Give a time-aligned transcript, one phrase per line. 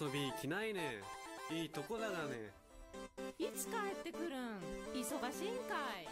[0.00, 1.02] 遊び来ないね。
[1.50, 2.52] いいとこだがね。
[3.36, 4.60] いつ帰ってくるん？
[4.94, 6.06] 忙しいんかい。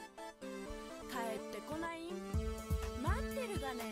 [1.08, 2.06] 帰ってこない？
[2.06, 2.10] ん
[3.00, 3.84] 待ってるがね。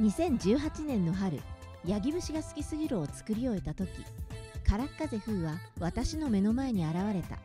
[0.00, 1.38] 2018年の春
[1.84, 3.90] ヤギ節が好きすぎるを作り終えた時
[4.66, 7.36] カラッカゼ風は私の目の前に現れた。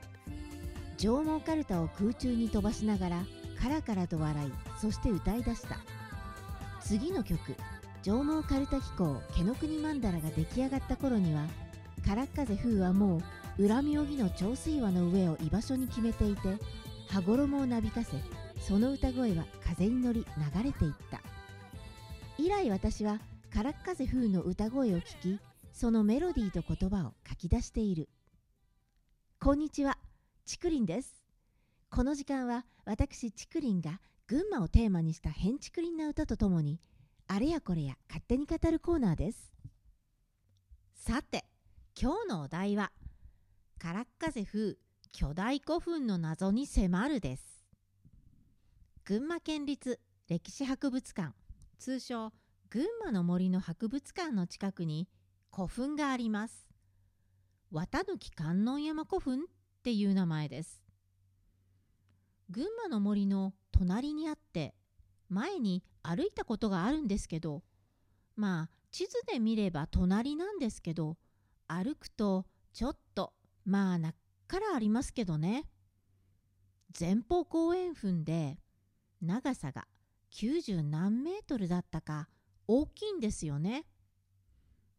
[0.97, 3.23] 上毛カルタを空中に飛ばしながら
[3.63, 5.77] カラカラと笑いそして歌い出した。
[6.81, 7.39] 次の曲
[8.01, 11.47] 上毛カルタ機構毛の国曼荼羅が出来上がった頃には
[12.05, 13.21] カラッカゼ風はも
[13.57, 16.57] う裏妙義の長水輪の上を居場所に決めていて
[17.07, 18.17] 羽衣をなびかせ
[18.59, 21.21] その歌声は風に乗り流れていった。
[22.37, 25.39] 以来私はカラッカゼ風の歌声を聞き
[25.71, 28.09] そのメロディーと言葉を書き出している。
[29.39, 29.97] こんにちは
[30.45, 31.22] チクリンです。
[31.93, 36.79] この時間は私チクリンが群馬をテーマにした変チクリンな歌とともに
[37.27, 39.51] あれやこれや勝手に語るコーナーです。
[40.95, 41.45] さて
[41.95, 42.91] 今日のお題は
[43.77, 44.77] カラッカゼ風
[45.11, 47.63] 巨大古墳の謎に迫るです。
[49.05, 51.35] 群馬県立歴史博物館
[51.77, 52.33] 通称
[52.71, 55.07] 群馬の森の博物館の近くに
[55.53, 56.65] 古墳があります。
[57.69, 59.43] 綿貫観音山古墳っ
[59.83, 60.82] ていう名前です。
[62.53, 64.75] 群馬の森の隣にあって
[65.27, 67.63] 前に歩いたことがあるんですけど
[68.35, 71.17] まあ地図で見れば隣なんですけど
[71.67, 73.33] 歩くとちょっと
[73.65, 74.15] まあなっ
[74.47, 75.65] からありますけどね
[76.99, 78.59] 前方後円墳で
[79.19, 79.87] 長さが
[80.31, 82.29] 90何メートルだったか
[82.67, 83.85] 大きいんですよね。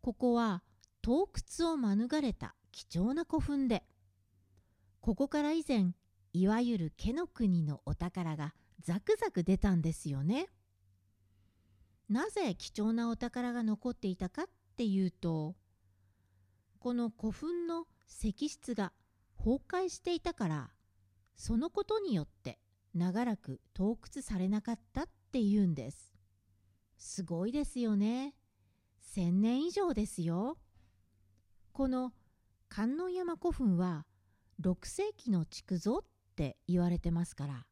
[0.01, 0.63] ここは
[1.03, 1.29] 洞
[1.61, 3.85] 窟を免れた貴重な古墳で
[5.01, 5.93] ここから以前
[6.35, 10.49] いわゆる毛の国のお宝がザクザク出たんですよね。
[12.09, 14.47] なぜ貴重なお宝が残っていたかっ
[14.77, 15.55] ていうと
[16.81, 18.93] この古墳の石室が
[19.39, 20.71] 崩壊していたから
[21.37, 22.59] そのことによって
[22.95, 26.13] 長らく洞窟されなかったっていうんです。
[26.99, 28.35] すごいですよね。
[29.01, 30.59] 千年以上ですよ。
[31.73, 32.13] この
[32.69, 34.05] 観音山古墳は
[34.61, 37.67] 6世紀の築造って言われてますから。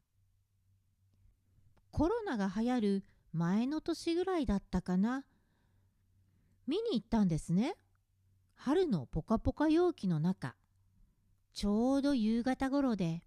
[1.91, 3.03] コロナが流行る
[3.33, 5.25] 前の年ぐらいだったかな。
[6.65, 7.75] 見に行ったんですね。
[8.55, 10.55] 春のポカポカ陽気の中。
[11.53, 13.21] ちょうど夕方頃で。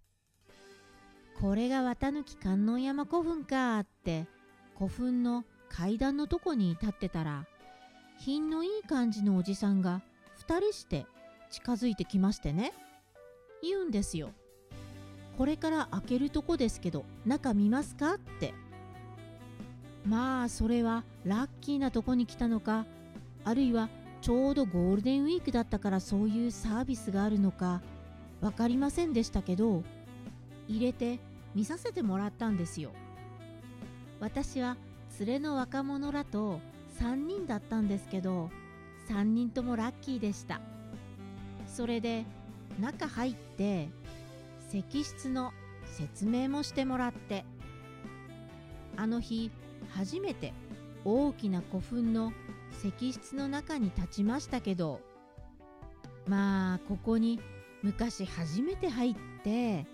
[1.39, 4.25] これが綿抜き観音山古墳かって
[4.75, 7.45] 古墳の階段のとこに立ってたら
[8.17, 10.01] 品のいい感じのおじさんが
[10.47, 11.05] 2人して
[11.51, 12.73] 近づいてきましてね。
[13.61, 14.33] 言うんですよ。
[15.37, 18.15] これから開けるとこですけど中見ますか？
[18.15, 18.53] って。
[20.05, 22.85] まあそれはラッキーなとこに来たのか
[23.43, 23.89] あるいは
[24.21, 27.81] ちょうどゴールデンウィークだったからそういうサービスがあるのか
[28.41, 29.83] 分かりませんでしたけど
[30.67, 31.19] 入れて
[31.53, 32.91] 見させてもらったんですよ。
[34.19, 34.77] 私は
[35.19, 36.59] 連れの若者らと
[36.99, 38.49] 3人だったんですけど
[39.09, 40.61] 3人ともラッキーでした。
[41.67, 42.25] それで
[42.79, 43.89] 中入って
[44.67, 45.53] 石室の
[45.85, 47.45] 説明もしてもらって
[48.95, 49.51] あの日
[49.89, 50.53] 初めて
[51.05, 52.33] 大きな古墳の
[52.71, 54.99] 石室の中に立ちましたけど
[56.27, 57.39] まあここに
[57.83, 59.85] 昔初めて入って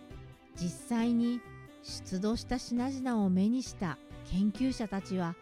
[0.55, 1.41] 実際に
[1.83, 3.97] 出土した品々を目にした
[4.31, 5.35] 研究者たちは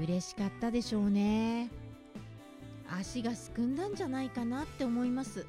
[0.00, 1.70] 嬉しかったでしょうね。
[2.90, 5.44] 足がすくんだんじゃないかなって思います。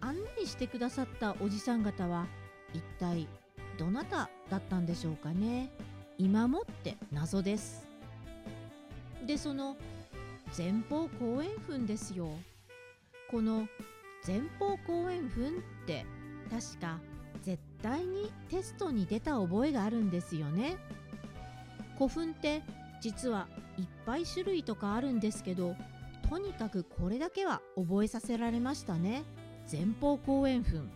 [0.00, 2.26] 案内してくださったおじさん方は
[2.72, 3.28] 一体
[3.78, 5.70] どなただったんでしょうかね。
[6.18, 7.86] 今もって謎です。
[9.26, 9.76] でその
[10.56, 12.28] 前方後円墳ですよ。
[13.30, 13.68] この
[14.26, 15.48] 前方後円墳
[15.84, 16.04] って
[16.50, 16.98] 確か
[17.42, 20.76] 絶対にテストに出た覚えがあるんですよね。
[21.96, 22.62] 古墳って
[23.00, 23.46] 実は
[23.78, 25.74] いっぱい種類とかあるんですけど
[26.28, 29.22] とにかくこれだけは覚えさせられましたね。
[29.70, 30.90] 前方後円墳。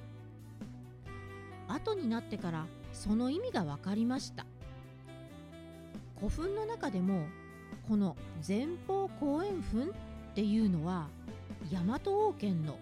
[1.69, 4.45] 後になってからその意味が分かりました。
[6.17, 7.27] 古墳の中でも
[7.89, 8.17] この
[8.47, 11.09] 前方後円墳っていうのは
[11.71, 12.79] 大和王権の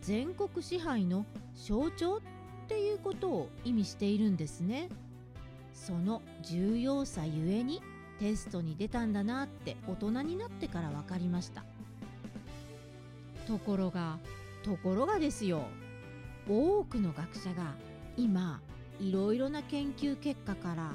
[0.00, 2.20] 全国支配の象徴っ
[2.68, 4.88] ていうことを意味しているんですね。
[5.74, 7.82] その重要さゆえに
[8.20, 11.64] テストに出たんだなって大人になってから分かりました。
[13.48, 14.18] ところが
[14.66, 15.62] ところがですよ
[16.48, 17.76] 多くの学者が
[18.16, 18.60] 今
[18.98, 20.92] いろいろな研究結果から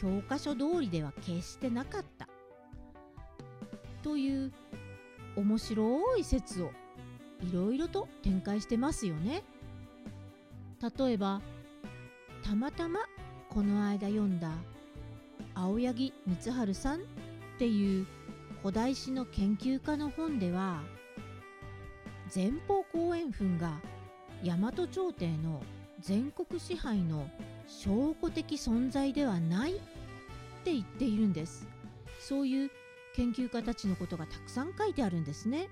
[0.00, 2.28] 教科書通りでは決してなかった
[4.04, 4.52] という
[5.36, 6.70] 面白い説を
[7.42, 9.42] いろいろと展開してますよね。
[10.98, 11.42] 例えば
[12.42, 13.00] たまたま
[13.48, 14.52] この間読んだ
[15.54, 17.02] 青柳光晴さんっ
[17.58, 18.06] ていう
[18.62, 20.82] 古代史の研究家の本では
[22.32, 23.80] 前方後円墳が
[24.44, 25.62] 大和朝廷の
[26.00, 27.28] 全国支配の
[27.66, 29.78] 証拠的存在ではないっ
[30.64, 31.66] て言っているんです
[32.20, 32.70] そういう
[33.16, 35.68] 研究家たちのことがたくさん書いてあるんですね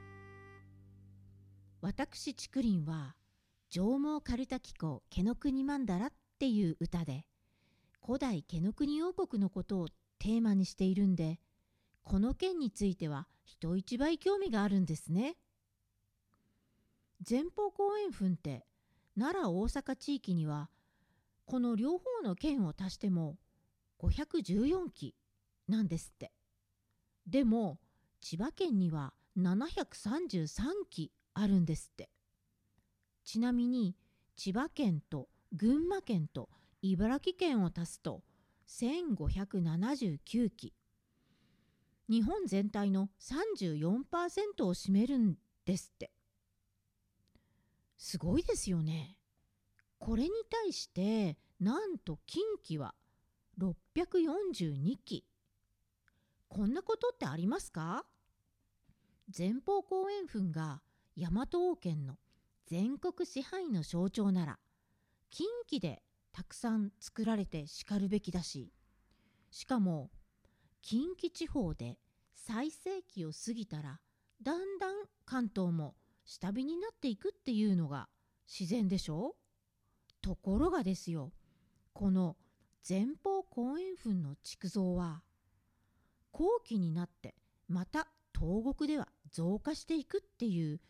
[1.80, 3.14] 私竹林は
[3.70, 7.24] 上毛カルタ紀行毛の国曼荼羅っていう歌で
[8.04, 9.88] 古代毛の国王国のことを
[10.18, 11.38] テーマにしているんで
[12.02, 15.36] この件については人一倍興味があるんですね。
[17.28, 18.64] 前方後円墳って
[19.18, 20.70] 奈良大阪地域には
[21.46, 23.36] この両方の県を足しても
[24.00, 25.14] 514基
[25.66, 26.32] なんですって。
[27.26, 27.78] でも
[28.20, 30.50] 千葉県には733
[30.88, 32.10] 基あるんですって。
[33.24, 33.96] ちなみに
[34.36, 36.48] 千葉県と群馬県と
[36.80, 38.22] 茨城県を足すと
[38.68, 40.74] 1579基
[42.08, 46.10] 日本全体の34%を占めるんですって
[47.98, 49.16] すごいですよね。
[49.98, 52.94] これに対してなんと近畿は
[53.58, 55.24] 642基
[56.48, 58.06] こんなことってありますか？
[59.36, 60.80] 前方後円墳が
[61.16, 62.16] 大和王権の
[62.66, 64.58] 全国支配の象徴なら
[65.30, 66.02] 近畿で
[66.32, 68.72] たくさん作られてしかるべきだし
[69.50, 70.10] しかも
[70.80, 71.98] 近畿地方で
[72.34, 74.00] 最盛期を過ぎたら
[74.42, 74.94] だんだん
[75.26, 75.96] 関東も
[76.30, 78.06] 下火になっていくっていうのが
[78.46, 79.34] 自然でしょ？
[80.20, 81.32] ところがですよ
[81.94, 82.36] この
[82.86, 85.22] 前方後円墳の築造は
[86.30, 87.34] 後期になって
[87.66, 88.08] また
[88.38, 90.80] 東国では増加していくっていう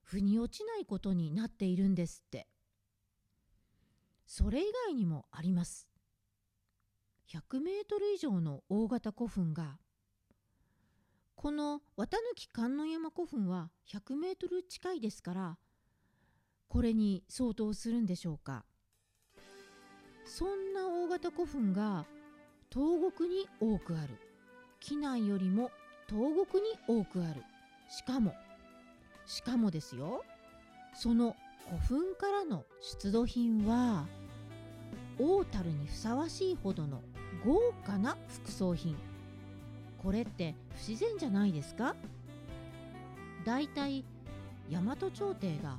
[0.00, 2.46] 腑に落ちないことになっているんですって。
[4.26, 5.88] それ以外にもあります。
[7.30, 9.76] 100メートル以上の大型古墳が
[11.44, 12.16] この綿
[12.54, 15.58] 貫観音山古墳は100メートル近いですから
[16.68, 18.64] これに相当するんでしょうか。
[20.24, 22.06] そんな大型古墳が
[22.72, 24.14] 東国に多くある。
[24.80, 25.70] 機内よりも
[26.08, 27.42] 東国に多くある。
[27.90, 28.32] しかも
[29.26, 30.24] しかもですよ。
[30.94, 31.36] その
[31.66, 34.06] 古墳からの出土品は
[35.18, 37.02] 大樽にふさわしいほどの
[37.44, 38.96] 豪華な副葬品。
[40.04, 41.96] これって不自然じゃないですか？
[43.46, 44.04] だいたい
[44.70, 45.78] 大和朝廷が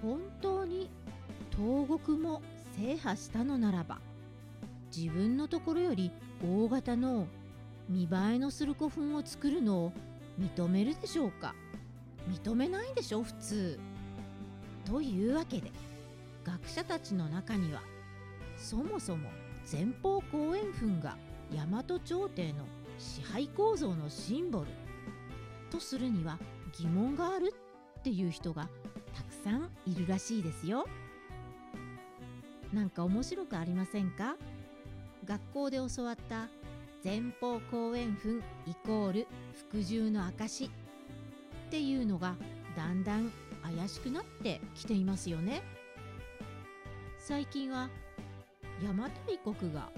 [0.00, 0.88] 本当に
[1.50, 2.40] 東国も
[2.76, 3.98] 制覇したのならば
[4.96, 6.12] 自分のところより
[6.44, 7.26] 大型の
[7.88, 9.92] 見栄えのする古墳を作るのを
[10.40, 11.54] 認めるでしょうか？
[12.30, 13.80] 認めないでしょ普通。
[14.84, 15.72] というわけで
[16.44, 17.82] 学者たちの中には
[18.56, 19.30] そもそも
[19.70, 21.16] 前方後円墳が
[21.52, 22.66] 大和朝廷の
[22.98, 24.66] 支配構造のシンボル
[25.70, 26.38] とするには
[26.78, 27.54] 疑問がある
[27.98, 28.68] っていう人が
[29.14, 30.86] たくさんいるらしいですよ。
[32.72, 34.36] なんか面白くありませんか？
[35.24, 36.48] 学校で教わった
[37.04, 39.26] 前方後円墳イコール
[39.68, 40.70] 服従の証っ
[41.70, 42.34] ていうのが
[42.76, 43.30] だんだん
[43.62, 45.62] 怪しくなってきていますよね。
[47.18, 47.88] 最近は
[48.82, 49.88] 邪馬台国が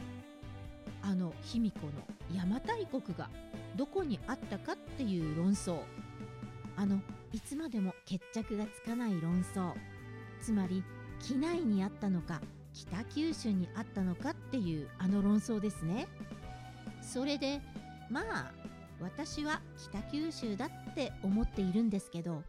[1.08, 1.92] あの卑弥呼の
[2.30, 3.30] 邪馬台国が
[3.76, 5.78] どこにあったかっていう論争。
[6.76, 7.00] あの
[7.32, 9.72] いつまでも決着がつかない論争。
[10.40, 10.82] つまり
[11.20, 12.40] 機内にあったのか
[12.72, 16.08] 北九州にあったのかっていうあの論争ですね。
[17.00, 17.60] それで
[18.10, 18.52] まあ
[19.00, 19.60] 私は
[19.90, 22.42] 北九州だって思っているんですけど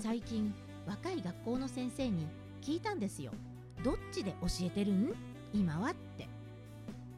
[0.00, 0.54] 最近
[0.86, 2.28] 若い学校の先生に
[2.62, 3.32] 聞いたんですよ。
[3.82, 5.12] どっちで教えてるん？
[5.52, 6.28] 今はって。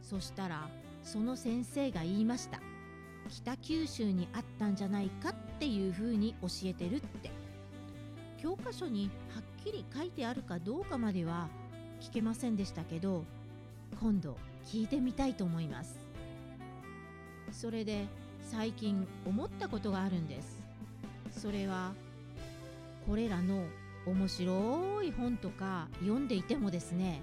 [0.09, 0.69] そしたら
[1.03, 2.61] その先生が言いました。
[3.29, 7.31] 北九州にあったんじゃないかっていうふうに教えてるって。
[8.41, 11.49] 教科書にはっきり書いてあるかどうかまでは
[12.01, 13.25] 聞けませんでしたけど
[14.01, 14.37] 今度
[14.67, 15.99] 聞いてみたいと思います。
[17.51, 18.07] それで
[18.43, 20.61] 最近思ったことがあるんです。
[21.33, 21.93] それは
[23.09, 23.65] これらの
[24.07, 27.21] 面白い本とか読んでいてもですね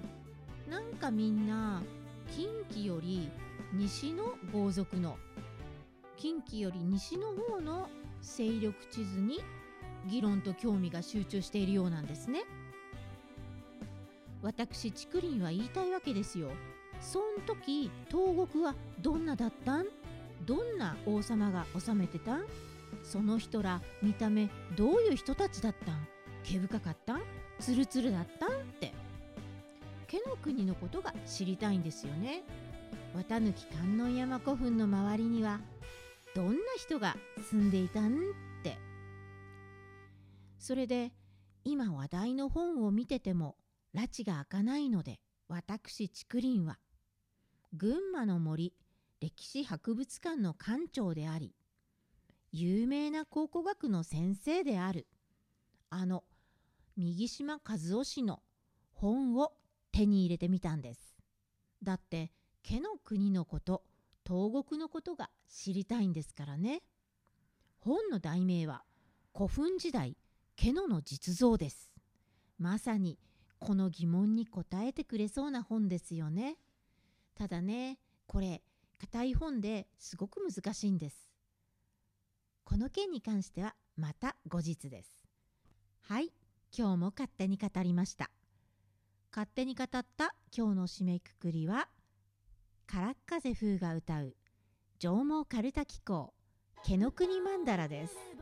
[0.68, 1.82] なんかみんな
[2.30, 3.30] 近畿より
[3.72, 5.16] 西の豪族の
[6.16, 7.88] 近畿より西の方の
[8.22, 9.40] 勢力地図に
[10.06, 12.44] 議論と興味が集中しているようなんですね。
[14.42, 16.50] 私竹林は言いたいわけですよ。
[17.00, 19.86] そん時東国はどんなだったん？
[20.44, 22.44] どんな王様が治めてたん？
[23.02, 26.06] その人ら見た目どういう人たちだったん？
[26.44, 27.22] 毛深かったん？
[27.58, 28.50] ツルツルだったん？
[30.14, 32.44] 毛の国のことが知りたいんですよね。
[33.14, 33.52] 綿貫
[33.96, 35.60] 観音山古墳の周りには
[36.36, 37.16] どんな人が
[37.50, 38.18] 住んでいたんっ
[38.62, 38.76] て。
[40.56, 41.12] それで
[41.64, 43.56] 今話題の本を見てても
[43.92, 45.18] 拉致が開かないので
[45.48, 46.78] 私竹林は
[47.72, 48.72] 群馬の森
[49.20, 51.54] 歴史博物館の館長であり
[52.52, 55.06] 有名な考古学の先生である
[55.90, 56.22] あの
[56.96, 58.40] 右島和夫氏の
[58.92, 59.52] 本を
[59.94, 61.14] 手に入れてみたんです。
[61.80, 62.32] だって
[62.64, 63.84] 毛の国のこと
[64.26, 66.82] 東国のことが知りたいんですからね。
[67.78, 68.82] 本の題名は
[69.32, 70.16] 古墳時代
[70.56, 71.92] 毛野の実像です。
[72.58, 73.20] まさに
[73.60, 76.56] この疑問に答えてくれそうな本ですよね。
[77.36, 78.64] ただねこれ
[78.98, 81.28] 硬い本ですごく難しいんです。
[82.64, 85.22] この件に関してはまた後日です。
[86.00, 86.32] はい
[86.76, 88.32] 今日も勝手に語りました。
[89.36, 90.04] 勝手に語った
[90.56, 91.88] 今日の締めくくりは
[92.86, 93.14] からっ
[93.52, 94.36] 風が歌う
[95.00, 96.32] 上毛かるた気候
[96.84, 98.33] 毛の国曼荼羅です。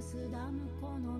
[0.00, 1.18] スダム湖の